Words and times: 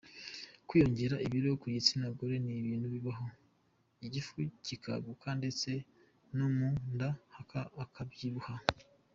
Kwiyongera 0.67 1.15
ibiro 1.25 1.49
ku 1.61 1.65
gitsinagore 1.75 2.35
ni 2.43 2.53
ibintu 2.61 2.87
bibaho, 2.93 3.25
igifu 4.05 4.33
kikaguka 4.65 5.27
ndetse 5.39 5.69
no 6.37 6.47
mu 6.55 6.67
nda 6.93 7.09
hakabyibuha. 7.79 8.53